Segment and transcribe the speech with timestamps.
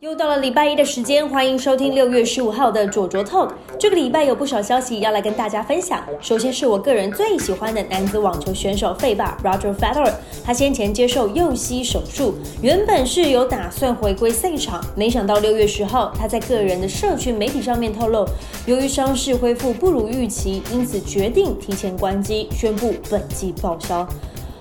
[0.00, 3.50] 又到了礼拜一的时间，欢迎收听六月十五号的左卓 Talk。
[3.78, 6.02] 这个礼拜有不少消息要来跟大家分享。
[6.22, 12.32] 首先是我个人最喜欢的男子网球选手费霸 Roger Federer，他先前接受右膝手术，
[12.62, 18.26] 原本是有打算回归赛场，没想到六月十号他在个人的社群媒体上面透露，
[18.64, 24.08] 由于伤势恢复不如预期，因此决定提前关机，宣布本季报销。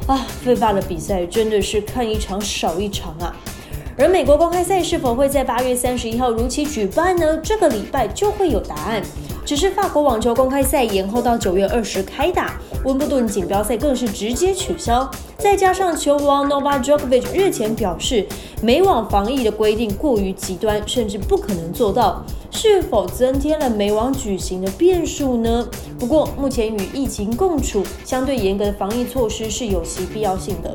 [0.05, 3.31] 啊，费霸的比赛真的是看一场少一场啊！
[4.01, 7.37] 而美国公开赛是否会在八月三十一号如期举办呢？
[7.43, 9.03] 这个礼拜就会有答案。
[9.43, 15.09] 只是法国网球公开赛延后到九月二十开打，温布顿锦标赛更是直接取消。
[15.37, 18.25] 再加上球王 n o v a Djokovic 日前表示，
[18.61, 25.67] 美网防疫的规定过于极端，甚至不可能做到，是否增添了美网举行的变数呢？
[25.99, 30.73] 不过目前与疫情共处，相对严格的防疫措施是有其必要性的。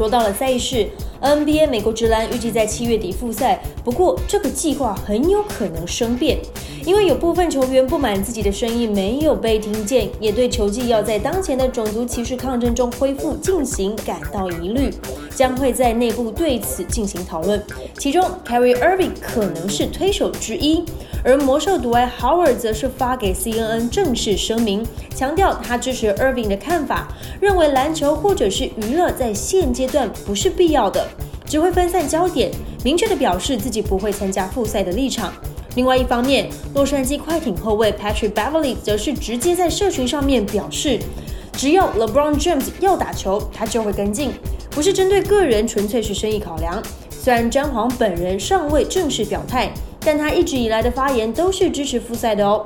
[0.00, 0.88] 说到了赛事。
[1.20, 6.38] NBA 美国职篮预计在七月底复赛，不过这个计划很有可能生变，
[6.86, 14.90] 因为有部分球员不满自己的声音没有被听见，也对球季要在当前的种族歧视抗争中恢复进行感到疑虑，
[15.34, 17.62] 将会在内部对此进行讨论。
[17.98, 20.82] 其中，Carrie Irving 可能是推手之一，
[21.24, 27.08] 而魔兽独爱 Howard 则是发给 CNN 正式声明，强调他支持 Irving 的看法，
[27.40, 31.06] 认为篮球或者是娱乐在现阶段不是必要的。
[31.44, 32.50] 只会分散焦点，
[32.84, 35.32] 明确的表示自己不会参加复赛的立场。
[35.74, 41.00] 另外一方面，洛杉矶快艇后卫 Patrick Beverly 则是直接在社群上面表示，
[41.52, 44.30] 只要 LeBron James 要打球，他就会跟进，
[44.70, 46.80] 不是针对个人，纯粹是生意考量。
[47.10, 49.72] 虽然詹皇本人尚未正式表态，
[50.04, 52.64] 但他一直以来的发言都是支持复赛的哦。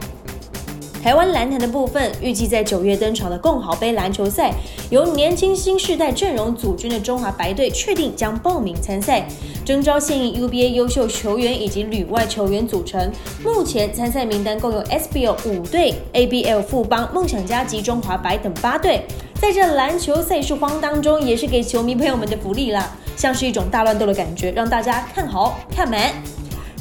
[1.02, 4.54] 台湾篮坛的部分，预计在九月登场的共好杯篮球赛，
[4.88, 9.26] 由年轻新世代阵容组军的中华白队确定将报名参赛，
[9.66, 13.12] 征召现役 UBA 优秀球员以及旅外球员组成。
[13.44, 19.02] 目前参赛名单共有 SBL 五队、ABL 富邦、梦想家及中华白等八队。
[19.38, 26.14] 在这篮球赛事荒当中，也是给球迷朋友们的福利啦，像是一种大乱斗的感觉，让大家看好看满。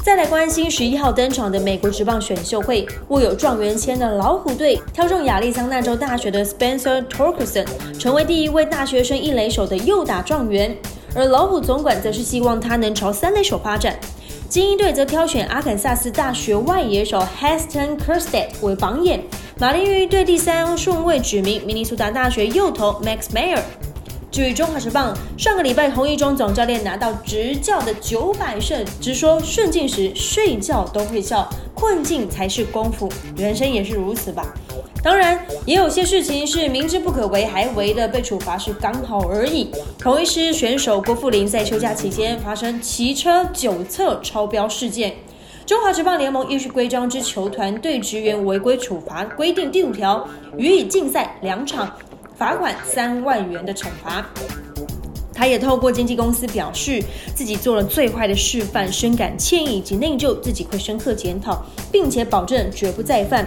[0.04, 7.64] 再来关心十一号登场的美国职棒选秀会，握有状元签的老虎队挑中亚利桑那州大学的 Spencer Torkelson，
[7.98, 10.76] 成为第一位大学生一垒手的右打状元。
[11.14, 13.98] 而老虎总管则是希望他能朝三垒手发展。
[14.46, 19.24] 精英队则挑选阿肯萨斯大学外野手 Heston Kerstead 为榜眼。
[19.58, 23.62] 马林鱼队第三顺位指名明尼苏达大学右投 Max Mayer。
[24.34, 34.52] 至于中华职棒，上个礼拜洪一中总教练拿到执教的九百胜，直说顺境时睡觉都会笑，困境才是功夫，人生也是如此吧。
[35.04, 39.70] 当然，也有些事情是明知不可为还为的，被处罚是刚好而已。
[40.00, 45.14] 同一师选手郭富林在休假期间发生骑车九侧超标事件，
[45.64, 51.88] 中华职棒联盟依据规章之球团对职员违规处罚规定第五条，予以禁赛两场。
[52.36, 54.26] 罚款三万元的惩罚，
[55.32, 57.02] 他也透过经纪公司表示，
[57.34, 63.46] 自己做了最坏的示范，深感歉意及内疚，自己会深刻检讨，并且保证绝不再犯。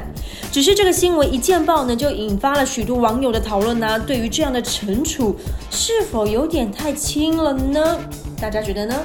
[0.52, 4.00] 只是这个新闻一见报呢，就引发了许多网友的讨论呢。
[4.00, 5.36] 对于这样的惩处，
[5.70, 8.00] 是否有点太轻了呢？
[8.40, 8.96] 大家觉得呢？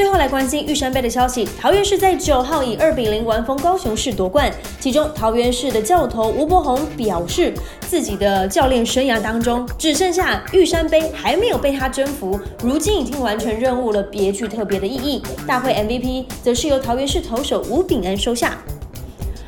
[0.00, 4.50] 最后来关心玉山杯的消息，桃园市在九号以二比零完封高雄市夺冠。
[4.80, 7.52] 其中桃园市的教头吴伯宏表示，
[7.82, 15.22] 自己的教练生涯当中只剩下玉山杯还没有被他征服，如今已经完成任务了，别具特别的意义。
[15.46, 18.56] 大会 MVP 则是由桃园市投手吴炳恩收下。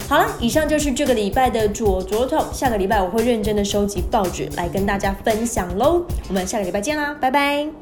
[0.07, 6.05] 好了，以上就是这个礼拜的左左头，下个礼拜我会认真的收集报纸来跟大家分享喽。
[6.29, 7.82] 我们下个礼拜见啦，拜拜。